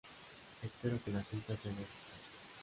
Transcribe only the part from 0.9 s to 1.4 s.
que las